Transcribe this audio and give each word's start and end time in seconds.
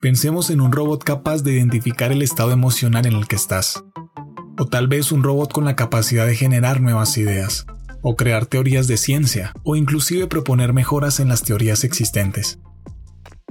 Pensemos 0.00 0.48
en 0.48 0.62
un 0.62 0.72
robot 0.72 1.04
capaz 1.04 1.42
de 1.42 1.52
identificar 1.52 2.10
el 2.10 2.22
estado 2.22 2.52
emocional 2.52 3.04
en 3.04 3.12
el 3.12 3.28
que 3.28 3.36
estás. 3.36 3.84
O 4.58 4.64
tal 4.64 4.88
vez 4.88 5.12
un 5.12 5.22
robot 5.22 5.52
con 5.52 5.66
la 5.66 5.76
capacidad 5.76 6.26
de 6.26 6.34
generar 6.34 6.80
nuevas 6.80 7.18
ideas, 7.18 7.66
o 8.00 8.16
crear 8.16 8.46
teorías 8.46 8.86
de 8.86 8.96
ciencia, 8.96 9.52
o 9.62 9.76
inclusive 9.76 10.26
proponer 10.26 10.72
mejoras 10.72 11.20
en 11.20 11.28
las 11.28 11.42
teorías 11.42 11.84
existentes. 11.84 12.60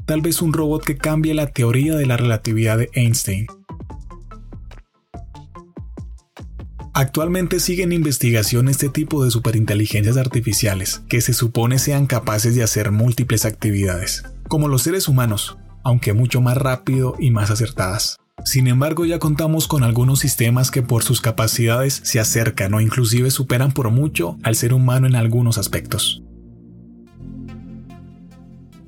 Tal 0.07 0.21
vez 0.21 0.41
un 0.41 0.51
robot 0.51 0.83
que 0.83 0.97
cambie 0.97 1.35
la 1.35 1.51
teoría 1.51 1.95
de 1.95 2.07
la 2.07 2.17
relatividad 2.17 2.79
de 2.79 2.89
Einstein. 2.93 3.45
Actualmente 6.95 7.59
sigue 7.59 7.83
en 7.83 7.91
investigación 7.91 8.69
este 8.69 8.89
tipo 8.89 9.23
de 9.23 9.29
superinteligencias 9.29 10.17
artificiales, 10.17 11.03
que 11.09 11.21
se 11.21 11.33
supone 11.33 11.77
sean 11.77 12.07
capaces 12.07 12.55
de 12.55 12.63
hacer 12.63 12.89
múltiples 12.89 13.45
actividades, 13.45 14.23
como 14.47 14.67
los 14.67 14.81
seres 14.81 15.07
humanos, 15.07 15.59
aunque 15.89 16.13
mucho 16.13 16.39
más 16.39 16.57
rápido 16.57 17.15
y 17.19 17.31
más 17.31 17.51
acertadas. 17.51 18.17
Sin 18.45 18.67
embargo, 18.67 19.05
ya 19.05 19.19
contamos 19.19 19.67
con 19.67 19.83
algunos 19.83 20.19
sistemas 20.19 20.71
que 20.71 20.81
por 20.81 21.03
sus 21.03 21.19
capacidades 21.19 21.99
se 22.03 22.19
acercan 22.19 22.73
o 22.73 22.81
inclusive 22.81 23.31
superan 23.31 23.73
por 23.73 23.89
mucho 23.89 24.37
al 24.43 24.55
ser 24.55 24.73
humano 24.73 25.07
en 25.07 25.15
algunos 25.15 25.57
aspectos. 25.57 26.23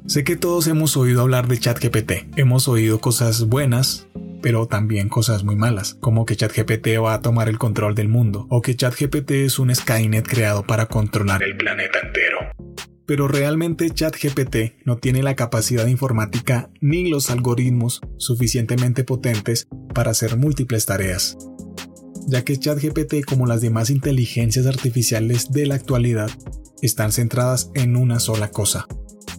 Sé 0.06 0.24
que 0.24 0.36
todos 0.36 0.68
hemos 0.68 0.98
oído 0.98 1.22
hablar 1.22 1.48
de 1.48 1.60
ChatGPT, 1.60 2.38
hemos 2.38 2.68
oído 2.68 3.00
cosas 3.00 3.46
buenas, 3.46 4.08
pero 4.42 4.68
también 4.68 5.10
cosas 5.10 5.44
muy 5.44 5.56
malas, 5.56 5.96
como 6.02 6.26
que 6.26 6.36
ChatGPT 6.36 6.88
va 7.02 7.14
a 7.14 7.22
tomar 7.22 7.50
el 7.50 7.58
control 7.58 7.96
del 7.96 8.10
mundo, 8.10 8.48
o 8.50 8.62
que 8.62 8.76
ChatGPT 8.76 9.32
es 9.32 9.60
un 9.60 9.74
Skynet 9.74 10.28
creado 10.28 10.64
para 10.64 10.88
controlar 10.88 11.44
el 11.44 11.56
planeta 11.56 12.00
entero 12.00 12.40
pero 13.12 13.28
realmente 13.28 13.90
ChatGPT 13.90 14.86
no 14.86 14.96
tiene 14.96 15.22
la 15.22 15.36
capacidad 15.36 15.86
informática 15.88 16.70
ni 16.80 17.10
los 17.10 17.30
algoritmos 17.30 18.00
suficientemente 18.16 19.04
potentes 19.04 19.68
para 19.94 20.12
hacer 20.12 20.38
múltiples 20.38 20.86
tareas, 20.86 21.38
ya 22.30 22.46
que 22.46 22.56
ChatGPT 22.56 23.26
como 23.26 23.48
las 23.48 23.60
demás 23.60 23.90
inteligencias 23.90 24.66
artificiales 24.66 25.52
de 25.52 25.66
la 25.66 25.76
actualidad 25.76 26.30
están 26.82 27.12
centradas 27.12 27.70
en 27.76 27.98
una 27.98 28.22
sola 28.22 28.50
cosa, 28.50 28.88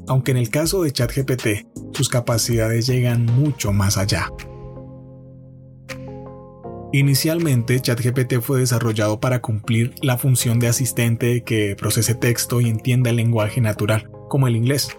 aunque 0.07 0.33
en 0.33 0.37
el 0.37 0.51
caso 0.51 0.83
de 0.83 0.93
ChatGPT 0.93 1.67
sus 1.95 2.11
capacidades 2.11 2.87
llegan 2.87 3.25
mucho 3.25 3.73
más 3.73 3.97
allá. 3.97 4.29
Inicialmente, 6.95 7.81
ChatGPT 7.81 8.41
fue 8.43 8.61
desarrollado 8.61 9.19
para 9.19 9.41
cumplir 9.41 9.95
la 10.03 10.19
función 10.19 10.59
de 10.59 10.69
asistente 10.69 11.43
que 11.43 11.75
procese 11.75 12.15
texto 12.15 12.61
y 12.61 12.69
entienda 12.69 13.09
el 13.09 13.17
lenguaje 13.17 13.63
natural, 13.63 14.11
como 14.29 14.47
el 14.47 14.57
inglés. 14.57 14.91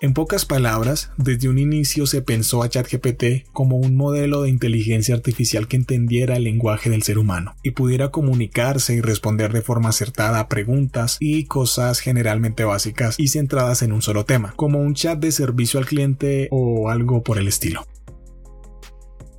En 0.00 0.14
pocas 0.14 0.46
palabras, 0.46 1.10
desde 1.18 1.50
un 1.50 1.58
inicio 1.58 2.06
se 2.06 2.22
pensó 2.22 2.62
a 2.62 2.70
ChatGPT 2.70 3.50
como 3.52 3.76
un 3.76 3.96
modelo 3.96 4.42
de 4.42 4.48
inteligencia 4.48 5.14
artificial 5.14 5.68
que 5.68 5.76
entendiera 5.76 6.38
el 6.38 6.44
lenguaje 6.44 6.88
del 6.88 7.02
ser 7.02 7.18
humano 7.18 7.54
y 7.62 7.72
pudiera 7.72 8.10
comunicarse 8.10 8.94
y 8.94 9.02
responder 9.02 9.52
de 9.52 9.62
forma 9.62 9.90
acertada 9.90 10.40
a 10.40 10.48
preguntas 10.48 11.18
y 11.20 11.44
cosas 11.44 12.00
generalmente 12.00 12.64
básicas 12.64 13.18
y 13.18 13.28
centradas 13.28 13.82
en 13.82 13.92
un 13.92 14.00
solo 14.00 14.24
tema, 14.24 14.54
como 14.56 14.80
un 14.80 14.94
chat 14.94 15.18
de 15.18 15.32
servicio 15.32 15.80
al 15.80 15.86
cliente 15.86 16.48
o 16.50 16.88
algo 16.88 17.22
por 17.22 17.36
el 17.36 17.48
estilo. 17.48 17.86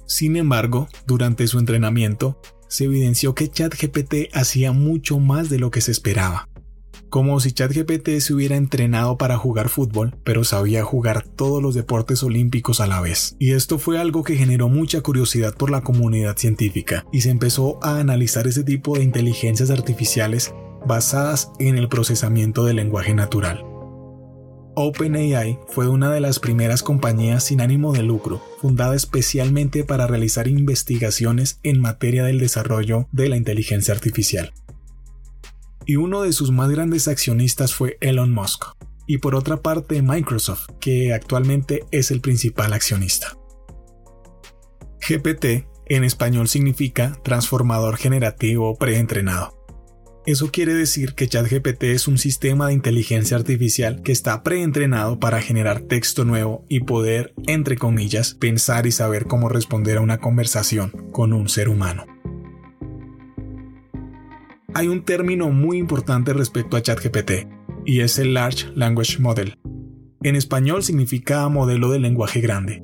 Sin 0.07 0.37
embargo, 0.37 0.87
durante 1.05 1.47
su 1.47 1.59
entrenamiento, 1.59 2.39
se 2.69 2.85
evidenció 2.85 3.35
que 3.35 3.49
ChatGPT 3.49 4.33
hacía 4.33 4.71
mucho 4.71 5.19
más 5.19 5.49
de 5.49 5.59
lo 5.59 5.69
que 5.69 5.81
se 5.81 5.91
esperaba. 5.91 6.47
Como 7.09 7.39
si 7.39 7.51
ChatGPT 7.51 8.19
se 8.19 8.33
hubiera 8.33 8.55
entrenado 8.55 9.17
para 9.17 9.37
jugar 9.37 9.69
fútbol, 9.69 10.15
pero 10.23 10.43
sabía 10.43 10.83
jugar 10.83 11.23
todos 11.23 11.61
los 11.61 11.75
deportes 11.75 12.23
olímpicos 12.23 12.81
a 12.81 12.87
la 12.87 12.99
vez. 12.99 13.35
Y 13.39 13.51
esto 13.51 13.79
fue 13.79 13.99
algo 13.99 14.23
que 14.23 14.35
generó 14.35 14.67
mucha 14.67 15.01
curiosidad 15.01 15.55
por 15.55 15.71
la 15.71 15.81
comunidad 15.81 16.37
científica, 16.37 17.05
y 17.13 17.21
se 17.21 17.29
empezó 17.29 17.79
a 17.81 17.99
analizar 17.99 18.47
ese 18.47 18.63
tipo 18.63 18.97
de 18.97 19.03
inteligencias 19.03 19.69
artificiales 19.69 20.53
basadas 20.85 21.51
en 21.59 21.77
el 21.77 21.89
procesamiento 21.89 22.65
del 22.65 22.77
lenguaje 22.77 23.13
natural. 23.13 23.63
OpenAI 24.79 25.57
fue 25.69 25.87
una 25.87 26.11
de 26.11 26.21
las 26.21 26.37
primeras 26.37 26.83
compañías 26.83 27.45
sin 27.45 27.61
ánimo 27.61 27.93
de 27.93 28.03
lucro, 28.03 28.43
fundada 28.61 28.95
especialmente 28.95 29.83
para 29.83 30.05
realizar 30.05 30.47
investigaciones 30.47 31.59
en 31.63 31.81
materia 31.81 32.23
del 32.23 32.37
desarrollo 32.37 33.07
de 33.11 33.27
la 33.27 33.37
inteligencia 33.37 33.95
artificial. 33.95 34.53
Y 35.87 35.95
uno 35.95 36.21
de 36.21 36.31
sus 36.31 36.51
más 36.51 36.69
grandes 36.69 37.07
accionistas 37.07 37.73
fue 37.73 37.97
Elon 38.01 38.31
Musk, 38.31 38.65
y 39.07 39.17
por 39.17 39.33
otra 39.33 39.63
parte 39.63 40.03
Microsoft, 40.03 40.67
que 40.79 41.11
actualmente 41.11 41.83
es 41.89 42.11
el 42.11 42.21
principal 42.21 42.71
accionista. 42.71 43.35
GPT 45.01 45.65
en 45.87 46.03
español 46.03 46.47
significa 46.47 47.19
transformador 47.23 47.97
generativo 47.97 48.77
preentrenado. 48.77 49.56
Eso 50.27 50.51
quiere 50.51 50.73
decir 50.73 51.13
que 51.13 51.29
ChatGPT 51.29 51.83
es 51.83 52.09
un 52.09 52.17
sistema 52.17 52.67
de 52.67 52.73
inteligencia 52.73 53.37
artificial 53.37 54.01
que 54.01 54.11
está 54.11 54.43
preentrenado 54.43 55.21
para 55.21 55.41
generar 55.41 55.79
texto 55.79 56.25
nuevo 56.25 56.65
y 56.67 56.81
poder, 56.81 57.33
entre 57.47 57.77
comillas, 57.77 58.33
pensar 58.33 58.87
y 58.87 58.91
saber 58.91 59.27
cómo 59.27 59.47
responder 59.47 59.95
a 59.95 60.01
una 60.01 60.17
conversación 60.17 60.89
con 61.13 61.31
un 61.31 61.47
ser 61.47 61.69
humano. 61.69 62.05
Hay 64.73 64.89
un 64.89 65.05
término 65.05 65.49
muy 65.49 65.77
importante 65.77 66.33
respecto 66.33 66.75
a 66.75 66.81
ChatGPT, 66.81 67.47
y 67.85 68.01
es 68.01 68.19
el 68.19 68.33
Large 68.33 68.67
Language 68.75 69.19
Model. 69.19 69.57
En 70.23 70.35
español 70.35 70.83
significa 70.83 71.47
modelo 71.47 71.89
de 71.89 71.99
lenguaje 71.99 72.41
grande. 72.41 72.81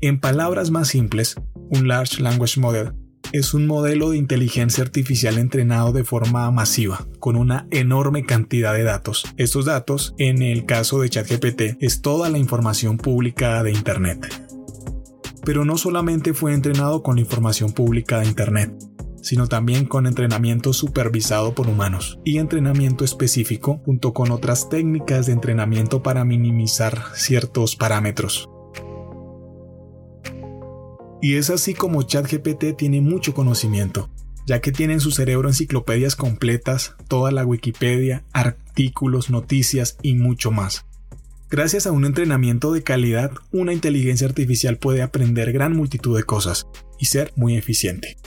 En 0.00 0.18
palabras 0.18 0.72
más 0.72 0.88
simples, 0.88 1.36
un 1.54 1.86
Large 1.86 2.20
Language 2.20 2.58
Model 2.58 2.94
es 3.34 3.52
un 3.52 3.66
modelo 3.66 4.10
de 4.10 4.16
inteligencia 4.16 4.84
artificial 4.84 5.38
entrenado 5.38 5.92
de 5.92 6.04
forma 6.04 6.48
masiva, 6.52 7.04
con 7.18 7.34
una 7.34 7.66
enorme 7.72 8.24
cantidad 8.24 8.72
de 8.72 8.84
datos. 8.84 9.24
Estos 9.36 9.64
datos, 9.64 10.14
en 10.18 10.40
el 10.40 10.66
caso 10.66 11.00
de 11.00 11.10
ChatGPT, 11.10 11.82
es 11.82 12.00
toda 12.00 12.30
la 12.30 12.38
información 12.38 12.96
pública 12.96 13.64
de 13.64 13.72
Internet. 13.72 14.24
Pero 15.44 15.64
no 15.64 15.76
solamente 15.76 16.32
fue 16.32 16.54
entrenado 16.54 17.02
con 17.02 17.16
la 17.16 17.22
información 17.22 17.72
pública 17.72 18.20
de 18.20 18.26
Internet, 18.26 18.72
sino 19.20 19.48
también 19.48 19.86
con 19.86 20.06
entrenamiento 20.06 20.72
supervisado 20.72 21.56
por 21.56 21.66
humanos 21.66 22.20
y 22.24 22.38
entrenamiento 22.38 23.04
específico 23.04 23.82
junto 23.84 24.12
con 24.12 24.30
otras 24.30 24.68
técnicas 24.68 25.26
de 25.26 25.32
entrenamiento 25.32 26.04
para 26.04 26.24
minimizar 26.24 27.02
ciertos 27.14 27.74
parámetros. 27.74 28.48
Y 31.24 31.36
es 31.36 31.48
así 31.48 31.72
como 31.72 32.02
ChatGPT 32.02 32.76
tiene 32.76 33.00
mucho 33.00 33.32
conocimiento, 33.32 34.10
ya 34.46 34.60
que 34.60 34.72
tiene 34.72 34.92
en 34.92 35.00
su 35.00 35.10
cerebro 35.10 35.48
enciclopedias 35.48 36.16
completas, 36.16 36.96
toda 37.08 37.30
la 37.30 37.46
Wikipedia, 37.46 38.24
artículos, 38.34 39.30
noticias 39.30 39.96
y 40.02 40.16
mucho 40.16 40.50
más. 40.50 40.84
Gracias 41.48 41.86
a 41.86 41.92
un 41.92 42.04
entrenamiento 42.04 42.74
de 42.74 42.82
calidad, 42.82 43.32
una 43.52 43.72
inteligencia 43.72 44.26
artificial 44.26 44.76
puede 44.76 45.00
aprender 45.00 45.50
gran 45.50 45.74
multitud 45.74 46.14
de 46.14 46.24
cosas 46.24 46.66
y 46.98 47.06
ser 47.06 47.32
muy 47.36 47.56
eficiente. 47.56 48.18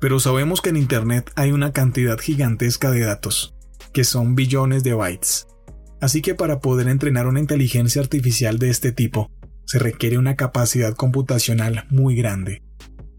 Pero 0.00 0.18
sabemos 0.18 0.62
que 0.62 0.70
en 0.70 0.78
Internet 0.78 1.30
hay 1.34 1.52
una 1.52 1.74
cantidad 1.74 2.18
gigantesca 2.18 2.90
de 2.90 3.00
datos, 3.00 3.54
que 3.92 4.04
son 4.04 4.34
billones 4.34 4.82
de 4.82 4.94
bytes. 4.94 5.46
Así 6.00 6.22
que 6.22 6.34
para 6.34 6.60
poder 6.60 6.88
entrenar 6.88 7.26
una 7.26 7.40
inteligencia 7.40 8.00
artificial 8.00 8.58
de 8.58 8.70
este 8.70 8.92
tipo, 8.92 9.30
se 9.70 9.78
requiere 9.78 10.18
una 10.18 10.34
capacidad 10.34 10.96
computacional 10.96 11.86
muy 11.90 12.16
grande. 12.16 12.60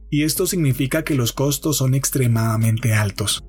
Y 0.10 0.24
esto 0.24 0.46
significa 0.46 1.06
que 1.06 1.16
los 1.16 1.32
costos 1.32 1.78
son 1.78 1.96
extremadamente 1.96 2.94
altos. 2.94 3.42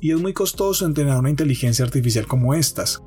Y 0.00 0.12
es 0.12 0.20
muy 0.22 0.32
costoso 0.32 0.86
entrenar 0.86 1.18
una 1.18 1.28
inteligencia 1.28 1.84
artificial 1.84 2.26
como 2.26 2.54
estas, 2.54 3.02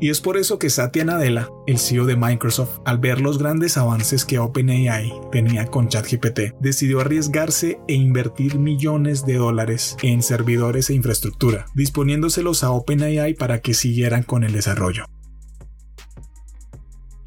y 0.00 0.08
es 0.08 0.22
por 0.22 0.38
eso 0.38 0.58
que 0.58 0.70
Satya 0.70 1.04
Nadella, 1.04 1.50
el 1.66 1.78
CEO 1.78 2.06
de 2.06 2.16
Microsoft, 2.16 2.78
al 2.86 2.96
ver 2.96 3.20
los 3.20 3.36
grandes 3.36 3.76
avances 3.76 4.24
que 4.24 4.38
OpenAI 4.38 5.12
tenía 5.32 5.66
con 5.66 5.88
ChatGPT, 5.88 6.54
decidió 6.58 7.00
arriesgarse 7.00 7.80
e 7.88 7.92
invertir 7.92 8.58
millones 8.58 9.26
de 9.26 9.34
dólares 9.34 9.98
en 10.02 10.22
servidores 10.22 10.88
e 10.88 10.94
infraestructura, 10.94 11.66
disponiéndoselos 11.74 12.64
a 12.64 12.70
OpenAI 12.70 13.34
para 13.34 13.60
que 13.60 13.74
siguieran 13.74 14.22
con 14.22 14.44
el 14.44 14.52
desarrollo. 14.52 15.04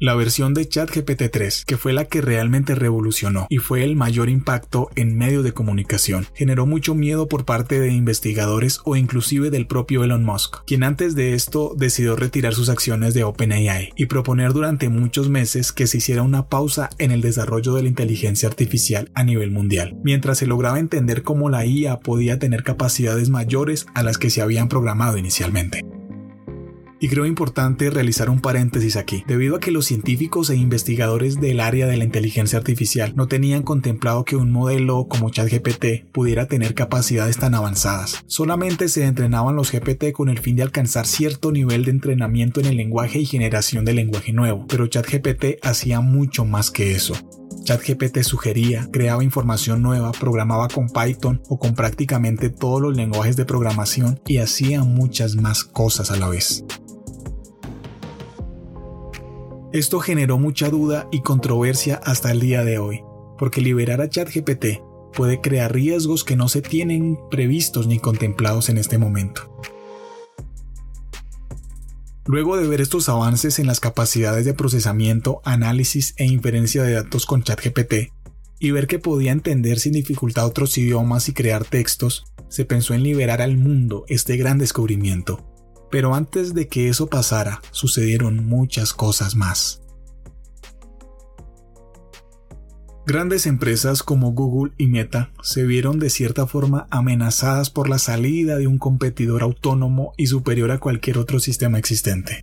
La 0.02 0.16
versión 0.16 0.52
de 0.52 0.68
ChatGPT 0.68 1.30
3, 1.30 1.64
que 1.64 1.76
fue 1.76 1.92
la 1.92 2.06
que 2.06 2.20
realmente 2.20 2.74
revolucionó 2.74 3.46
y 3.48 3.58
fue 3.58 3.84
el 3.84 3.94
mayor 3.94 4.28
impacto 4.28 4.90
en 4.96 5.16
medios 5.16 5.44
de 5.44 5.52
comunicación, 5.52 6.26
generó 6.34 6.66
mucho 6.66 6.96
miedo 6.96 7.28
por 7.28 7.44
parte 7.44 7.78
de 7.78 7.92
investigadores 7.92 8.80
o 8.84 8.96
inclusive 8.96 9.50
del 9.50 9.68
propio 9.68 10.02
Elon 10.02 10.24
Musk, 10.24 10.64
quien 10.66 10.82
antes 10.82 11.14
de 11.14 11.34
esto 11.34 11.72
decidió 11.76 12.16
retirar 12.16 12.52
sus 12.52 12.68
acciones 12.68 13.14
de 13.14 13.22
OpenAI 13.22 13.92
y 13.94 14.06
proponer 14.06 14.52
durante 14.52 14.88
muchos 14.88 15.28
meses 15.28 15.70
que 15.70 15.86
se 15.86 15.98
hiciera 15.98 16.22
una 16.22 16.48
pausa 16.48 16.90
en 16.98 17.12
el 17.12 17.20
desarrollo 17.20 17.72
de 17.74 17.82
la 17.82 17.88
inteligencia 17.88 18.48
artificial 18.48 19.08
a 19.14 19.22
nivel 19.22 19.52
mundial, 19.52 19.94
mientras 20.02 20.38
se 20.38 20.48
lograba 20.48 20.80
entender 20.80 21.22
cómo 21.22 21.48
la 21.48 21.64
IA 21.64 22.00
podía 22.00 22.40
tener 22.40 22.64
capacidades 22.64 23.30
mayores 23.30 23.86
a 23.94 24.02
las 24.02 24.18
que 24.18 24.30
se 24.30 24.42
habían 24.42 24.68
programado 24.68 25.16
inicialmente. 25.16 25.84
Y 27.02 27.08
creo 27.08 27.26
importante 27.26 27.90
realizar 27.90 28.30
un 28.30 28.40
paréntesis 28.40 28.94
aquí, 28.94 29.24
debido 29.26 29.56
a 29.56 29.58
que 29.58 29.72
los 29.72 29.86
científicos 29.86 30.50
e 30.50 30.54
investigadores 30.54 31.40
del 31.40 31.58
área 31.58 31.88
de 31.88 31.96
la 31.96 32.04
inteligencia 32.04 32.60
artificial 32.60 33.12
no 33.16 33.26
tenían 33.26 33.64
contemplado 33.64 34.24
que 34.24 34.36
un 34.36 34.52
modelo 34.52 35.08
como 35.08 35.28
ChatGPT 35.28 36.06
pudiera 36.12 36.46
tener 36.46 36.74
capacidades 36.74 37.38
tan 37.38 37.56
avanzadas. 37.56 38.22
Solamente 38.28 38.88
se 38.88 39.04
entrenaban 39.04 39.56
los 39.56 39.72
GPT 39.72 40.12
con 40.12 40.28
el 40.28 40.38
fin 40.38 40.54
de 40.54 40.62
alcanzar 40.62 41.08
cierto 41.08 41.50
nivel 41.50 41.84
de 41.84 41.90
entrenamiento 41.90 42.60
en 42.60 42.66
el 42.66 42.76
lenguaje 42.76 43.18
y 43.18 43.26
generación 43.26 43.84
de 43.84 43.94
lenguaje 43.94 44.32
nuevo, 44.32 44.64
pero 44.68 44.86
ChatGPT 44.86 45.56
hacía 45.60 46.00
mucho 46.00 46.44
más 46.44 46.70
que 46.70 46.92
eso. 46.92 47.14
ChatGPT 47.64 48.22
sugería, 48.22 48.88
creaba 48.92 49.24
información 49.24 49.82
nueva, 49.82 50.12
programaba 50.12 50.68
con 50.68 50.88
Python 50.88 51.42
o 51.48 51.58
con 51.58 51.74
prácticamente 51.74 52.48
todos 52.48 52.80
los 52.80 52.96
lenguajes 52.96 53.34
de 53.34 53.44
programación 53.44 54.20
y 54.24 54.38
hacía 54.38 54.84
muchas 54.84 55.34
más 55.34 55.64
cosas 55.64 56.12
a 56.12 56.16
la 56.16 56.28
vez. 56.28 56.64
Esto 59.72 60.00
generó 60.00 60.38
mucha 60.38 60.68
duda 60.68 61.08
y 61.10 61.22
controversia 61.22 61.98
hasta 62.04 62.30
el 62.30 62.40
día 62.40 62.62
de 62.62 62.78
hoy, 62.78 63.00
porque 63.38 63.62
liberar 63.62 64.02
a 64.02 64.08
ChatGPT 64.10 64.82
puede 65.14 65.40
crear 65.40 65.72
riesgos 65.72 66.24
que 66.24 66.36
no 66.36 66.48
se 66.48 66.60
tienen 66.60 67.18
previstos 67.30 67.86
ni 67.86 67.98
contemplados 67.98 68.68
en 68.68 68.76
este 68.76 68.98
momento. 68.98 69.50
Luego 72.26 72.58
de 72.58 72.68
ver 72.68 72.82
estos 72.82 73.08
avances 73.08 73.58
en 73.58 73.66
las 73.66 73.80
capacidades 73.80 74.44
de 74.44 74.52
procesamiento, 74.52 75.40
análisis 75.42 76.12
e 76.18 76.26
inferencia 76.26 76.82
de 76.82 76.92
datos 76.92 77.24
con 77.24 77.42
ChatGPT, 77.42 78.12
y 78.58 78.70
ver 78.72 78.86
que 78.86 78.98
podía 78.98 79.32
entender 79.32 79.80
sin 79.80 79.94
dificultad 79.94 80.46
otros 80.46 80.76
idiomas 80.76 81.30
y 81.30 81.32
crear 81.32 81.64
textos, 81.64 82.26
se 82.50 82.66
pensó 82.66 82.92
en 82.92 83.02
liberar 83.02 83.40
al 83.40 83.56
mundo 83.56 84.04
este 84.08 84.36
gran 84.36 84.58
descubrimiento, 84.58 85.51
pero 85.92 86.14
antes 86.14 86.54
de 86.54 86.68
que 86.68 86.88
eso 86.88 87.08
pasara, 87.08 87.60
sucedieron 87.70 88.46
muchas 88.46 88.94
cosas 88.94 89.36
más. 89.36 89.82
Grandes 93.04 93.46
empresas 93.46 94.02
como 94.02 94.32
Google 94.32 94.72
y 94.78 94.86
Meta 94.86 95.32
se 95.42 95.64
vieron 95.64 95.98
de 95.98 96.08
cierta 96.08 96.46
forma 96.46 96.86
amenazadas 96.90 97.68
por 97.68 97.90
la 97.90 97.98
salida 97.98 98.56
de 98.56 98.66
un 98.66 98.78
competidor 98.78 99.42
autónomo 99.42 100.14
y 100.16 100.28
superior 100.28 100.70
a 100.70 100.78
cualquier 100.78 101.18
otro 101.18 101.40
sistema 101.40 101.78
existente. 101.78 102.42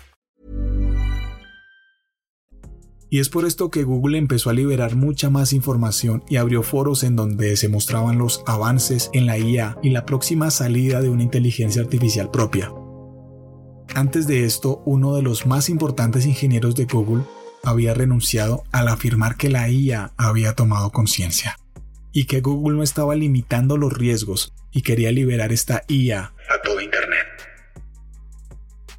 Y 3.13 3.19
es 3.19 3.27
por 3.27 3.43
esto 3.43 3.69
que 3.69 3.83
Google 3.83 4.17
empezó 4.17 4.49
a 4.49 4.53
liberar 4.53 4.95
mucha 4.95 5.29
más 5.29 5.51
información 5.51 6.23
y 6.29 6.37
abrió 6.37 6.63
foros 6.63 7.03
en 7.03 7.17
donde 7.17 7.57
se 7.57 7.67
mostraban 7.67 8.17
los 8.17 8.41
avances 8.47 9.09
en 9.11 9.25
la 9.25 9.37
IA 9.37 9.77
y 9.83 9.89
la 9.89 10.05
próxima 10.05 10.49
salida 10.49 11.01
de 11.01 11.09
una 11.09 11.23
inteligencia 11.23 11.81
artificial 11.81 12.31
propia. 12.31 12.71
Antes 13.93 14.27
de 14.27 14.45
esto, 14.45 14.81
uno 14.85 15.13
de 15.13 15.23
los 15.23 15.45
más 15.45 15.67
importantes 15.67 16.25
ingenieros 16.25 16.73
de 16.75 16.85
Google 16.85 17.25
había 17.63 17.93
renunciado 17.93 18.63
al 18.71 18.87
afirmar 18.87 19.35
que 19.35 19.49
la 19.49 19.69
IA 19.69 20.13
había 20.15 20.53
tomado 20.53 20.89
conciencia 20.91 21.57
y 22.13 22.27
que 22.27 22.39
Google 22.39 22.77
no 22.77 22.83
estaba 22.83 23.13
limitando 23.15 23.75
los 23.75 23.91
riesgos 23.91 24.53
y 24.71 24.83
quería 24.83 25.11
liberar 25.11 25.51
esta 25.51 25.83
IA 25.89 26.33
a 26.49 26.61
todo 26.63 26.79
Internet. 26.79 27.27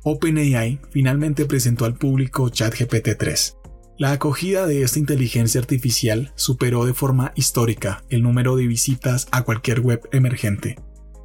OpenAI 0.02 0.80
finalmente 0.90 1.46
presentó 1.46 1.86
al 1.86 1.94
público 1.94 2.50
ChatGPT 2.50 3.16
3, 3.18 3.56
la 3.98 4.12
acogida 4.12 4.66
de 4.66 4.82
esta 4.82 4.98
inteligencia 4.98 5.60
artificial 5.60 6.32
superó 6.34 6.86
de 6.86 6.94
forma 6.94 7.32
histórica 7.36 8.04
el 8.08 8.22
número 8.22 8.56
de 8.56 8.66
visitas 8.66 9.28
a 9.30 9.42
cualquier 9.42 9.80
web 9.80 10.08
emergente 10.12 10.76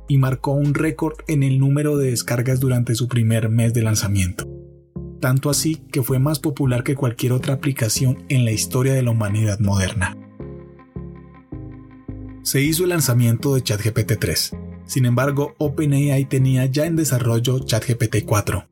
y 0.10 0.18
marcó 0.18 0.52
un 0.52 0.74
récord 0.74 1.16
en 1.28 1.44
el 1.44 1.60
número 1.60 1.98
de 1.98 2.12
descargas 2.12 2.60
durante 2.60 2.94
su 2.96 3.08
primer 3.08 3.50
mes 3.50 3.74
de 3.74 3.84
lanzamiento. 3.84 4.48
Tanto 5.22 5.50
así 5.50 5.78
que 5.92 6.04
fue 6.04 6.20
más 6.20 6.40
popular 6.40 6.84
que 6.84 6.96
cualquier 6.96 7.32
otra 7.32 7.54
aplicación 7.54 8.26
en 8.30 8.46
la 8.46 8.52
historia 8.52 8.94
de 8.94 9.02
la 9.02 9.12
humanidad 9.12 9.60
moderna. 9.60 10.18
Se 12.44 12.62
hizo 12.62 12.84
el 12.84 12.90
lanzamiento 12.90 13.56
de 13.56 13.64
ChatGPT 13.64 14.14
3. 14.20 14.52
Sin 14.86 15.06
embargo, 15.06 15.56
OpenAI 15.58 16.26
tenía 16.26 16.66
ya 16.66 16.86
en 16.86 16.96
desarrollo 16.96 17.60
ChatGPT 17.60 18.24
4. 18.26 18.68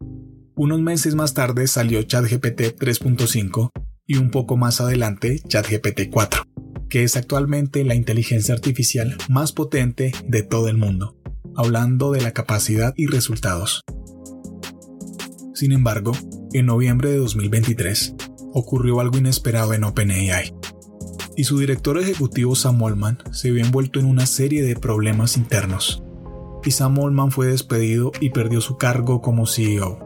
Unos 0.58 0.80
meses 0.80 1.16
más 1.16 1.34
tarde 1.34 1.68
salió 1.68 2.02
ChatGPT 2.04 2.80
3.5 2.80 3.72
y 4.08 4.16
un 4.16 4.32
poco 4.32 4.56
más 4.56 4.80
adelante 4.80 5.42
ChatGPT 5.46 6.10
4, 6.10 6.44
que 6.88 7.04
es 7.04 7.18
actualmente 7.18 7.84
la 7.84 7.94
inteligencia 7.94 8.54
artificial 8.54 9.18
más 9.28 9.52
potente 9.52 10.14
de 10.26 10.44
todo 10.44 10.70
el 10.70 10.78
mundo, 10.78 11.18
hablando 11.58 12.14
de 12.14 12.22
la 12.22 12.32
capacidad 12.32 12.94
y 12.96 13.08
resultados. 13.08 13.84
Sin 15.54 15.74
embargo, 15.74 16.14
en 16.54 16.68
noviembre 16.68 17.10
de 17.10 17.18
2023 17.18 18.16
ocurrió 18.54 19.02
algo 19.02 19.18
inesperado 19.18 19.74
en 19.74 19.84
OpenAI, 19.84 20.54
y 21.36 21.44
su 21.44 21.60
director 21.60 21.98
ejecutivo 21.98 22.56
Sam 22.56 22.82
Altman 22.82 23.18
se 23.34 23.52
vio 23.52 23.62
envuelto 23.62 24.00
en 24.00 24.06
una 24.06 24.26
serie 24.26 24.64
de 24.64 24.78
problemas 24.78 25.36
internos, 25.36 26.02
y 26.64 26.72
Sam 26.72 26.98
Altman 26.98 27.32
fue 27.32 27.48
despedido 27.48 28.14
y 28.22 28.30
perdió 28.30 28.62
su 28.62 28.78
cargo 28.78 29.22
como 29.22 29.48
CEO. 29.48 30.05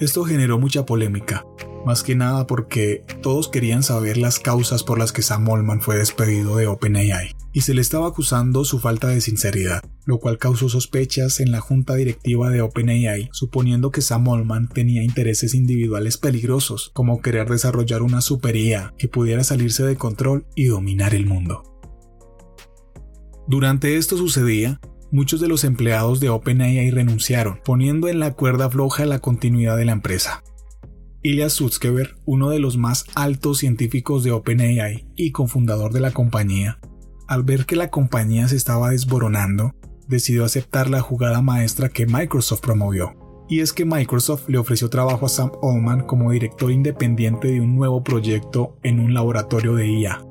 Esto 0.00 0.24
generó 0.24 0.58
mucha 0.58 0.86
polémica, 0.86 1.44
más 1.84 2.02
que 2.02 2.14
nada 2.14 2.46
porque 2.46 3.04
todos 3.20 3.48
querían 3.48 3.82
saber 3.82 4.16
las 4.16 4.38
causas 4.38 4.82
por 4.82 4.98
las 4.98 5.12
que 5.12 5.20
Sam 5.20 5.46
Altman 5.50 5.82
fue 5.82 5.98
despedido 5.98 6.56
de 6.56 6.66
OpenAI, 6.66 7.36
y 7.52 7.60
se 7.60 7.74
le 7.74 7.82
estaba 7.82 8.08
acusando 8.08 8.64
su 8.64 8.78
falta 8.78 9.08
de 9.08 9.20
sinceridad, 9.20 9.82
lo 10.06 10.18
cual 10.18 10.38
causó 10.38 10.70
sospechas 10.70 11.38
en 11.40 11.50
la 11.50 11.60
junta 11.60 11.96
directiva 11.96 12.48
de 12.48 12.62
OpenAI, 12.62 13.28
suponiendo 13.32 13.90
que 13.90 14.00
Sam 14.00 14.26
Altman 14.30 14.68
tenía 14.68 15.02
intereses 15.02 15.52
individuales 15.52 16.16
peligrosos, 16.16 16.90
como 16.94 17.20
querer 17.20 17.50
desarrollar 17.50 18.00
una 18.00 18.22
super 18.22 18.56
IA 18.56 18.94
que 18.96 19.08
pudiera 19.08 19.44
salirse 19.44 19.84
de 19.84 19.96
control 19.96 20.46
y 20.54 20.64
dominar 20.64 21.14
el 21.14 21.26
mundo. 21.26 21.62
Durante 23.46 23.98
esto 23.98 24.16
sucedía, 24.16 24.80
muchos 25.12 25.40
de 25.40 25.48
los 25.48 25.64
empleados 25.64 26.20
de 26.20 26.28
OpenAI 26.28 26.90
renunciaron, 26.90 27.60
poniendo 27.64 28.08
en 28.08 28.20
la 28.20 28.32
cuerda 28.32 28.70
floja 28.70 29.06
la 29.06 29.18
continuidad 29.18 29.76
de 29.76 29.84
la 29.84 29.92
empresa. 29.92 30.42
Ilya 31.22 31.50
Sutskever, 31.50 32.16
uno 32.24 32.50
de 32.50 32.60
los 32.60 32.78
más 32.78 33.04
altos 33.14 33.58
científicos 33.58 34.24
de 34.24 34.32
OpenAI 34.32 35.06
y 35.16 35.32
cofundador 35.32 35.92
de 35.92 36.00
la 36.00 36.12
compañía, 36.12 36.78
al 37.28 37.42
ver 37.42 37.66
que 37.66 37.76
la 37.76 37.90
compañía 37.90 38.48
se 38.48 38.56
estaba 38.56 38.90
desboronando, 38.90 39.74
decidió 40.08 40.44
aceptar 40.44 40.90
la 40.90 41.00
jugada 41.00 41.42
maestra 41.42 41.88
que 41.88 42.06
Microsoft 42.06 42.60
promovió. 42.60 43.14
Y 43.48 43.60
es 43.60 43.72
que 43.72 43.84
Microsoft 43.84 44.48
le 44.48 44.58
ofreció 44.58 44.88
trabajo 44.90 45.26
a 45.26 45.28
Sam 45.28 45.52
Altman 45.62 46.06
como 46.06 46.30
director 46.30 46.70
independiente 46.70 47.48
de 47.48 47.60
un 47.60 47.76
nuevo 47.76 48.02
proyecto 48.02 48.78
en 48.82 49.00
un 49.00 49.12
laboratorio 49.12 49.74
de 49.74 49.88
IA. 49.88 50.24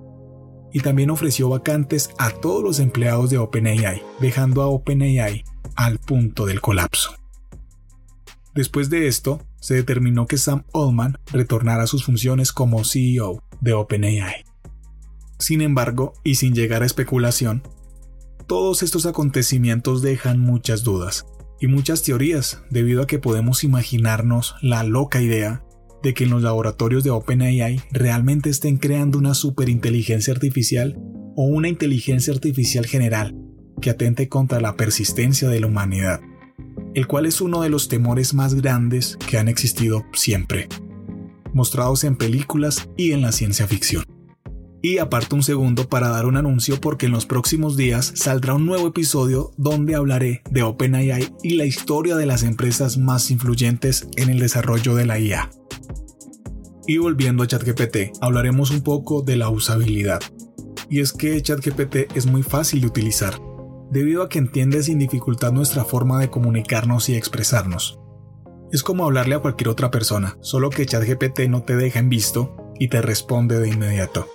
Y 0.72 0.82
también 0.82 1.10
ofreció 1.10 1.50
vacantes 1.50 2.12
a 2.18 2.30
todos 2.30 2.64
los 2.64 2.80
empleados 2.80 3.30
de 3.30 3.38
OpenAI, 3.38 4.04
dejando 4.20 4.62
a 4.62 4.68
OpenAI 4.68 5.44
al 5.76 6.00
punto 6.00 6.46
del 6.46 6.62
colapso. 6.62 7.16
Después 8.54 8.90
de 8.90 9.08
esto, 9.08 9.42
se 9.60 9.76
determinó 9.76 10.26
que 10.26 10.38
Sam 10.38 10.64
Altman 10.74 11.18
retornara 11.32 11.84
a 11.84 11.88
sus 11.88 12.04
funciones 12.04 12.52
como 12.52 12.84
CEO 12.84 13.44
de 13.62 13.74
OpenAI. 13.74 14.46
Sin 15.38 15.62
embargo, 15.62 16.14
y 16.24 16.36
sin 16.36 16.54
llegar 16.54 16.84
a 16.84 16.86
especulación, 16.86 17.64
todos 18.48 18.84
estos 18.84 19.06
acontecimientos 19.06 20.02
dejan 20.02 20.40
muchas 20.40 20.84
dudas 20.84 21.26
y 21.60 21.68
muchas 21.68 22.04
teorías 22.04 22.62
debido 22.70 23.04
a 23.04 23.08
que 23.08 23.20
podemos 23.20 23.64
imaginarnos 23.64 24.56
la 24.62 24.84
loca 24.84 25.22
idea 25.22 25.64
de 26.04 26.14
que 26.14 26.24
en 26.24 26.30
los 26.30 26.42
laboratorios 26.42 27.04
de 27.04 27.10
OpenAI 27.10 27.82
realmente 27.92 28.50
estén 28.50 28.78
creando 28.78 29.18
una 29.18 29.34
superinteligencia 29.34 30.34
artificial 30.34 30.98
o 31.36 31.44
una 31.44 31.70
inteligencia 31.70 32.34
artificial 32.34 32.86
general 32.86 33.36
que 33.82 33.90
atente 33.90 34.28
contra 34.30 34.60
la 34.60 34.76
persistencia 34.76 35.50
de 35.50 35.60
la 35.60 35.68
humanidad 35.68 36.22
el 36.94 37.08
cual 37.08 37.26
es 37.26 37.42
uno 37.42 37.62
de 37.62 37.70
los 37.70 37.88
temores 37.88 38.34
más 38.34 38.54
grandes 38.56 39.18
que 39.28 39.38
han 39.38 39.48
existido 39.48 40.06
siempre, 40.14 40.68
mostrados 41.54 42.04
en 42.04 42.16
películas 42.16 42.90
y 42.98 43.12
en 43.12 43.22
la 43.22 43.32
ciencia 43.32 43.68
ficción. 43.68 44.06
Y 44.82 45.00
aparto 45.00 45.36
un 45.36 45.44
segundo 45.44 45.90
para 45.90 46.08
dar 46.08 46.26
un 46.26 46.38
anuncio 46.38 46.80
porque 46.80 47.08
en 47.08 47.12
los 47.12 47.26
próximos 47.26 47.76
días 47.76 48.14
saldrá 48.16 48.54
un 48.54 48.66
nuevo 48.66 48.88
episodio 48.88 49.52
donde 49.58 49.96
hablaré 49.96 50.42
de 50.50 50.64
OpenAI 50.64 51.34
y 51.44 51.56
la 51.56 51.66
historia 51.66 52.16
de 52.16 52.26
las 52.26 52.44
empresas 52.44 52.98
más 52.98 53.30
influyentes 53.30 54.08
en 54.16 54.30
el 54.30 54.40
desarrollo 54.40 54.96
de 54.96 55.06
la 55.06 55.20
IA. 55.20 55.50
Y 56.90 56.98
volviendo 56.98 57.44
a 57.44 57.48
ChatGPT, 57.48 58.18
hablaremos 58.20 58.72
un 58.72 58.82
poco 58.82 59.22
de 59.22 59.36
la 59.36 59.50
usabilidad. 59.50 60.22
Y 60.90 61.02
es 61.02 61.14
que 61.14 61.40
ChatGPT 61.40 62.18
es 62.18 62.26
muy 62.26 62.42
fácil 62.42 62.82
de 62.82 62.88
utilizar, 62.88 63.40
debido 63.92 64.24
a 64.24 64.28
que 64.28 64.40
entiende 64.40 64.82
sin 64.82 64.98
dificultad 64.98 65.52
nuestra 65.52 65.86
forma 65.86 66.20
de 66.20 66.32
comunicarnos 66.32 67.08
y 67.10 67.16
expresarnos. 67.16 68.00
Es 68.72 68.82
como 68.82 69.06
hablarle 69.06 69.36
a 69.36 69.40
cualquier 69.40 69.70
otra 69.70 69.92
persona, 69.92 70.36
solo 70.42 70.72
que 70.72 70.88
ChatGPT 70.88 71.42
no 71.42 71.62
te 71.62 71.76
deja 71.76 72.00
en 72.00 72.10
visto 72.10 72.58
y 72.80 72.88
te 72.88 73.04
responde 73.04 73.60
de 73.60 73.70
inmediato. 73.70 74.28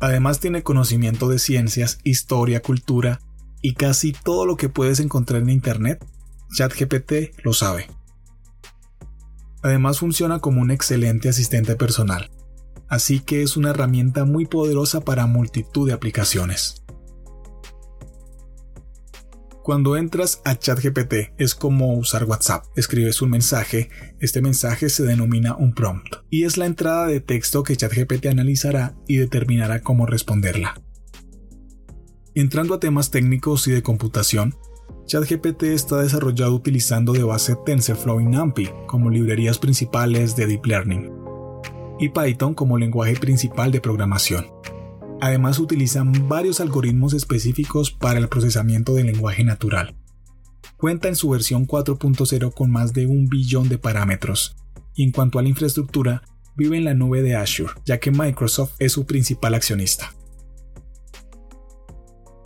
Además 0.00 0.38
tiene 0.38 0.62
conocimiento 0.62 1.30
de 1.30 1.38
ciencias, 1.38 1.98
historia, 2.04 2.60
cultura 2.60 3.20
y 3.62 3.72
casi 3.72 4.12
todo 4.12 4.44
lo 4.44 4.58
que 4.58 4.68
puedes 4.68 5.00
encontrar 5.00 5.40
en 5.40 5.48
Internet, 5.48 6.04
ChatGPT 6.54 7.42
lo 7.42 7.54
sabe. 7.54 7.86
Además 9.62 9.98
funciona 9.98 10.40
como 10.40 10.60
un 10.60 10.70
excelente 10.70 11.28
asistente 11.28 11.76
personal, 11.76 12.30
así 12.88 13.20
que 13.20 13.42
es 13.42 13.56
una 13.56 13.70
herramienta 13.70 14.24
muy 14.24 14.46
poderosa 14.46 15.00
para 15.00 15.26
multitud 15.26 15.86
de 15.86 15.94
aplicaciones. 15.94 16.82
Cuando 19.62 19.96
entras 19.96 20.42
a 20.44 20.58
ChatGPT 20.58 21.34
es 21.38 21.54
como 21.54 21.94
usar 21.96 22.24
WhatsApp. 22.24 22.64
Escribes 22.74 23.22
un 23.22 23.30
mensaje, 23.30 23.90
este 24.18 24.42
mensaje 24.42 24.88
se 24.88 25.04
denomina 25.04 25.54
un 25.54 25.72
prompt 25.72 26.16
y 26.30 26.42
es 26.42 26.56
la 26.56 26.66
entrada 26.66 27.06
de 27.06 27.20
texto 27.20 27.62
que 27.62 27.76
ChatGPT 27.76 28.26
analizará 28.26 28.96
y 29.06 29.18
determinará 29.18 29.80
cómo 29.80 30.04
responderla. 30.04 30.82
Entrando 32.34 32.74
a 32.74 32.80
temas 32.80 33.12
técnicos 33.12 33.68
y 33.68 33.70
de 33.70 33.82
computación, 33.82 34.56
ChatGPT 35.12 35.64
está 35.64 36.00
desarrollado 36.00 36.54
utilizando 36.54 37.12
de 37.12 37.22
base 37.22 37.54
TensorFlow 37.66 38.18
y 38.20 38.24
NumPy 38.24 38.70
como 38.86 39.10
librerías 39.10 39.58
principales 39.58 40.36
de 40.36 40.46
Deep 40.46 40.64
Learning 40.64 41.10
y 42.00 42.08
Python 42.08 42.54
como 42.54 42.78
lenguaje 42.78 43.16
principal 43.16 43.70
de 43.70 43.82
programación. 43.82 44.46
Además 45.20 45.58
utilizan 45.58 46.30
varios 46.30 46.62
algoritmos 46.62 47.12
específicos 47.12 47.90
para 47.90 48.20
el 48.20 48.30
procesamiento 48.30 48.94
del 48.94 49.08
lenguaje 49.08 49.44
natural. 49.44 49.94
Cuenta 50.78 51.08
en 51.08 51.16
su 51.16 51.28
versión 51.28 51.66
4.0 51.66 52.54
con 52.54 52.70
más 52.70 52.94
de 52.94 53.06
un 53.06 53.28
billón 53.28 53.68
de 53.68 53.76
parámetros. 53.76 54.56
Y 54.94 55.02
en 55.02 55.12
cuanto 55.12 55.38
a 55.38 55.42
la 55.42 55.50
infraestructura, 55.50 56.22
vive 56.56 56.78
en 56.78 56.84
la 56.84 56.94
nube 56.94 57.20
de 57.20 57.36
Azure, 57.36 57.74
ya 57.84 58.00
que 58.00 58.12
Microsoft 58.12 58.76
es 58.78 58.92
su 58.92 59.04
principal 59.04 59.52
accionista. 59.52 60.14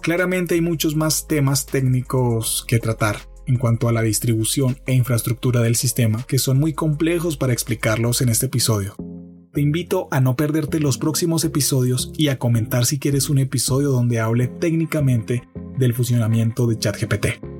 Claramente 0.06 0.54
hay 0.54 0.60
muchos 0.60 0.94
más 0.94 1.26
temas 1.26 1.66
técnicos 1.66 2.64
que 2.68 2.78
tratar 2.78 3.16
en 3.44 3.56
cuanto 3.56 3.88
a 3.88 3.92
la 3.92 4.02
distribución 4.02 4.78
e 4.86 4.94
infraestructura 4.94 5.62
del 5.62 5.74
sistema 5.74 6.24
que 6.28 6.38
son 6.38 6.60
muy 6.60 6.74
complejos 6.74 7.36
para 7.36 7.52
explicarlos 7.52 8.22
en 8.22 8.28
este 8.28 8.46
episodio. 8.46 8.94
Te 9.52 9.60
invito 9.60 10.06
a 10.12 10.20
no 10.20 10.36
perderte 10.36 10.78
los 10.78 10.96
próximos 10.96 11.44
episodios 11.44 12.12
y 12.16 12.28
a 12.28 12.38
comentar 12.38 12.86
si 12.86 13.00
quieres 13.00 13.28
un 13.28 13.38
episodio 13.38 13.90
donde 13.90 14.20
hable 14.20 14.46
técnicamente 14.46 15.42
del 15.76 15.92
funcionamiento 15.92 16.68
de 16.68 16.78
ChatGPT. 16.78 17.55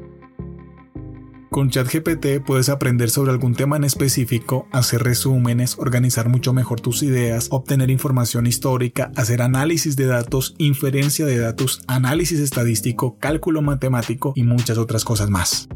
Con 1.57 1.71
ChatGPT 1.71 2.45
puedes 2.45 2.69
aprender 2.69 3.09
sobre 3.09 3.31
algún 3.31 3.55
tema 3.55 3.79
en 3.79 3.85
específico, 3.85 4.69
hacer 4.73 5.03
resúmenes, 5.03 5.79
organizar 5.79 6.29
mucho 6.29 6.53
mejor 6.53 6.83
tus 6.83 7.03
ideas, 7.03 7.49
obtener 7.51 7.89
información 7.89 8.47
histórica, 8.47 9.11
hacer 9.17 9.41
análisis 9.41 9.97
de 9.97 10.05
datos, 10.05 10.55
inferencia 10.59 11.25
de 11.25 11.39
datos, 11.39 11.81
análisis 11.87 12.41
estadístico, 12.41 13.17
cálculo 13.19 13.63
matemático 13.63 14.35
y 14.37 14.43
muchas 14.43 14.77
otras 14.77 15.03
cosas 15.03 15.31
más. 15.31 15.67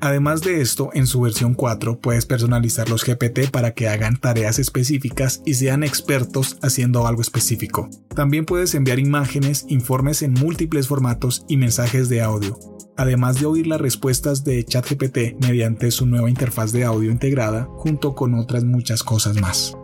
Además 0.00 0.40
de 0.40 0.62
esto, 0.62 0.88
en 0.94 1.06
su 1.06 1.20
versión 1.20 1.52
4 1.52 2.00
puedes 2.00 2.24
personalizar 2.24 2.88
los 2.88 3.04
GPT 3.04 3.50
para 3.50 3.72
que 3.72 3.88
hagan 3.88 4.18
tareas 4.18 4.58
específicas 4.58 5.42
y 5.44 5.52
sean 5.52 5.84
expertos 5.84 6.56
haciendo 6.62 7.06
algo 7.06 7.20
específico. 7.20 7.90
También 8.14 8.46
puedes 8.46 8.74
enviar 8.74 9.00
imágenes, 9.00 9.66
informes 9.68 10.22
en 10.22 10.32
múltiples 10.32 10.88
formatos 10.88 11.44
y 11.46 11.58
mensajes 11.58 12.08
de 12.08 12.22
audio, 12.22 12.58
además 13.00 13.40
de 13.40 13.46
oír 13.46 13.66
las 13.66 13.80
respuestas 13.80 14.44
de 14.44 14.62
ChatGPT 14.62 15.42
mediante 15.42 15.90
su 15.90 16.04
nueva 16.04 16.28
interfaz 16.28 16.70
de 16.70 16.84
audio 16.84 17.10
integrada, 17.10 17.66
junto 17.72 18.14
con 18.14 18.34
otras 18.34 18.64
muchas 18.64 19.02
cosas 19.02 19.40
más. 19.40 19.74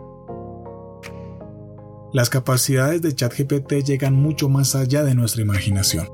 Las 2.13 2.29
capacidades 2.29 3.01
de 3.01 3.15
ChatGPT 3.15 3.83
llegan 3.83 4.13
mucho 4.13 4.49
más 4.49 4.75
allá 4.75 5.03
de 5.03 5.15
nuestra 5.15 5.41
imaginación. 5.41 6.07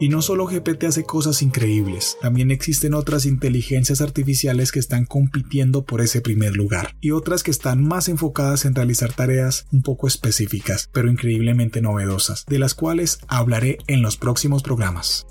Y 0.00 0.08
no 0.08 0.22
solo 0.22 0.46
GPT 0.46 0.84
hace 0.84 1.04
cosas 1.04 1.42
increíbles, 1.42 2.16
también 2.22 2.50
existen 2.50 2.94
otras 2.94 3.26
inteligencias 3.26 4.00
artificiales 4.00 4.72
que 4.72 4.80
están 4.80 5.04
compitiendo 5.04 5.84
por 5.84 6.00
ese 6.00 6.22
primer 6.22 6.56
lugar, 6.56 6.96
y 7.02 7.10
otras 7.10 7.42
que 7.42 7.50
están 7.50 7.86
más 7.86 8.08
enfocadas 8.08 8.64
en 8.64 8.74
realizar 8.74 9.12
tareas 9.12 9.66
un 9.72 9.82
poco 9.82 10.08
específicas, 10.08 10.88
pero 10.90 11.10
increíblemente 11.10 11.82
novedosas, 11.82 12.46
de 12.46 12.58
las 12.58 12.74
cuales 12.74 13.18
hablaré 13.28 13.76
en 13.88 14.00
los 14.00 14.16
próximos 14.16 14.62
programas. 14.62 15.26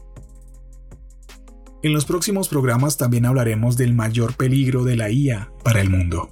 En 1.84 1.92
los 1.92 2.06
próximos 2.06 2.48
programas 2.48 2.96
también 2.96 3.26
hablaremos 3.26 3.76
del 3.76 3.94
mayor 3.94 4.36
peligro 4.38 4.86
de 4.86 4.96
la 4.96 5.12
IA 5.12 5.52
para 5.66 5.82
el 5.82 5.90
mundo. 5.90 6.30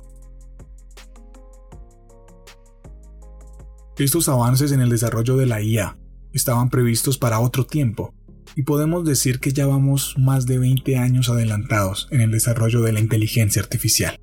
Estos 3.97 4.29
avances 4.29 4.71
en 4.71 4.79
el 4.79 4.89
desarrollo 4.89 5.35
de 5.35 5.45
la 5.45 5.61
IA 5.61 5.97
estaban 6.31 6.69
previstos 6.69 7.17
para 7.17 7.41
otro 7.41 7.65
tiempo, 7.65 8.13
y 8.55 8.63
podemos 8.63 9.03
decir 9.03 9.41
que 9.41 9.51
ya 9.51 9.67
vamos 9.67 10.15
más 10.17 10.45
de 10.45 10.57
20 10.57 10.97
años 10.97 11.27
adelantados 11.27 12.07
en 12.11 12.21
el 12.21 12.31
desarrollo 12.31 12.81
de 12.81 12.93
la 12.93 13.01
inteligencia 13.01 13.61
artificial, 13.61 14.17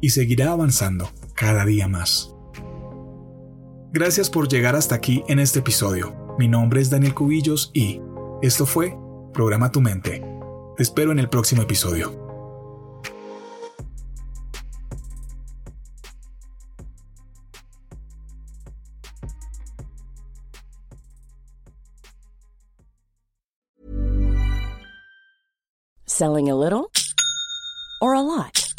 y 0.00 0.10
seguirá 0.10 0.50
avanzando 0.50 1.08
cada 1.34 1.64
día 1.64 1.86
más. 1.86 2.34
Gracias 3.92 4.28
por 4.28 4.48
llegar 4.48 4.74
hasta 4.74 4.96
aquí 4.96 5.22
en 5.28 5.38
este 5.38 5.60
episodio. 5.60 6.16
Mi 6.36 6.48
nombre 6.48 6.80
es 6.80 6.90
Daniel 6.90 7.14
Cubillos 7.14 7.70
y 7.72 8.00
esto 8.42 8.66
fue 8.66 8.96
Programa 9.32 9.70
Tu 9.70 9.80
Mente. 9.80 10.27
Espero 10.78 11.10
en 11.10 11.18
el 11.18 11.28
próximo 11.28 11.62
episodio. 11.62 12.12
Selling 26.06 26.48
a 26.48 26.54
little 26.54 26.92
or 28.00 28.14
a 28.14 28.20
lot? 28.20 28.72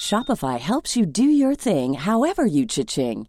Shopify 0.00 0.58
helps 0.58 0.96
you 0.96 1.06
do 1.06 1.22
your 1.22 1.54
thing 1.54 1.94
however 1.94 2.44
you 2.44 2.66
cha-ching. 2.66 3.28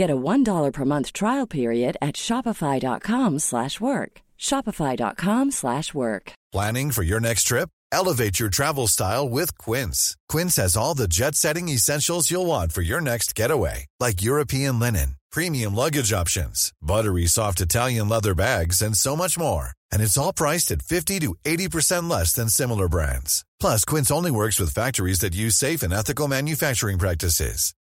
Get 0.00 0.10
a 0.10 0.22
$1 0.32 0.72
per 0.72 0.84
month 0.84 1.08
trial 1.12 1.46
period 1.58 1.94
at 2.08 2.16
shopify.com/work. 2.26 4.12
shopify.com/work. 4.48 6.24
Planning 6.56 6.90
for 6.92 7.04
your 7.10 7.20
next 7.28 7.42
trip? 7.50 7.68
Elevate 8.00 8.40
your 8.40 8.50
travel 8.58 8.86
style 8.96 9.26
with 9.38 9.50
Quince. 9.64 9.98
Quince 10.32 10.56
has 10.62 10.76
all 10.80 10.94
the 10.96 11.10
jet-setting 11.18 11.68
essentials 11.76 12.30
you'll 12.30 12.50
want 12.54 12.72
for 12.72 12.82
your 12.90 13.02
next 13.10 13.28
getaway, 13.40 13.78
like 14.04 14.26
European 14.30 14.74
linen, 14.84 15.10
premium 15.36 15.74
luggage 15.82 16.12
options, 16.22 16.72
buttery 16.92 17.26
soft 17.26 17.60
Italian 17.60 18.08
leather 18.08 18.34
bags 18.34 18.82
and 18.82 18.96
so 18.96 19.12
much 19.16 19.34
more 19.46 19.66
and 19.92 20.02
it's 20.02 20.16
all 20.16 20.32
priced 20.32 20.70
at 20.70 20.82
50 20.82 21.18
to 21.20 21.36
80% 21.44 22.08
less 22.08 22.32
than 22.32 22.48
similar 22.48 22.88
brands. 22.88 23.44
Plus, 23.58 23.84
Quince 23.84 24.10
only 24.10 24.30
works 24.30 24.60
with 24.60 24.74
factories 24.74 25.20
that 25.20 25.34
use 25.34 25.56
safe 25.56 25.82
and 25.82 25.92
ethical 25.92 26.28
manufacturing 26.28 26.98
practices. 26.98 27.74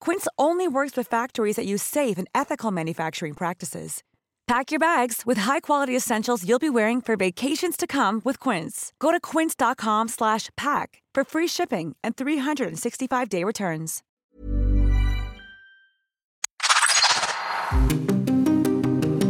Quince 0.00 0.26
only 0.36 0.66
works 0.66 0.96
with 0.96 1.06
factories 1.06 1.56
that 1.56 1.66
use 1.66 1.82
safe 1.82 2.18
and 2.18 2.28
ethical 2.34 2.70
manufacturing 2.70 3.34
practices. 3.34 4.02
Pack 4.46 4.72
your 4.72 4.80
bags 4.80 5.22
with 5.24 5.38
high-quality 5.38 5.94
essentials 5.94 6.44
you'll 6.44 6.58
be 6.58 6.70
wearing 6.70 7.00
for 7.00 7.16
vacations 7.16 7.76
to 7.76 7.86
come 7.86 8.20
with 8.24 8.40
Quince. 8.40 8.92
Go 8.98 9.12
to 9.12 9.20
quince.com/pack 9.20 11.02
for 11.14 11.24
free 11.24 11.46
shipping 11.46 11.94
and 12.02 12.16
365-day 12.16 13.44
returns. 13.44 14.02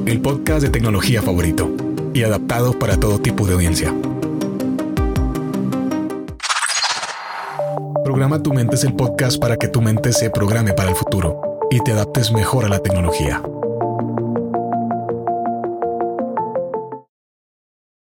El 0.07 0.21
podcast 0.23 0.62
de 0.62 0.71
tecnología 0.71 1.23
favorito 1.23 1.71
y 2.14 2.25
adaptado 2.25 2.79
para 2.79 2.99
todo 2.99 3.21
tipo 3.21 3.47
de 3.47 3.53
audiencia. 3.55 3.95
Programa 8.11 8.42
Tu 8.42 8.53
Mente 8.53 8.75
es 8.75 8.83
el 8.83 8.92
podcast 8.94 9.40
para 9.40 9.57
que 9.57 9.68
tu 9.68 9.81
mente 9.81 10.12
se 10.12 10.31
programe 10.31 10.73
para 10.73 10.88
el 10.88 10.96
futuro 10.96 11.40
y 11.70 11.79
te 11.79 11.92
adaptes 11.92 12.33
mejor 12.33 12.64
a 12.64 12.68
la 12.68 12.81
tecnología. 12.81 13.40